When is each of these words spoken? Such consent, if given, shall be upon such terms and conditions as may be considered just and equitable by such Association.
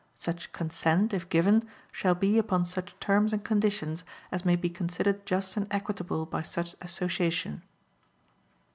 Such 0.15 0.51
consent, 0.51 1.13
if 1.13 1.29
given, 1.29 1.69
shall 1.91 2.15
be 2.15 2.39
upon 2.39 2.65
such 2.65 2.99
terms 2.99 3.33
and 3.33 3.43
conditions 3.43 4.03
as 4.31 4.43
may 4.43 4.55
be 4.55 4.67
considered 4.67 5.27
just 5.27 5.55
and 5.55 5.67
equitable 5.69 6.25
by 6.25 6.41
such 6.41 6.73
Association. 6.81 7.61